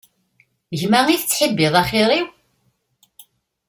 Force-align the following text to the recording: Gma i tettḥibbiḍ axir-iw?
Gma 0.79 0.99
i 1.13 1.17
tettḥibbiḍ 1.21 1.73
axir-iw? 1.81 2.27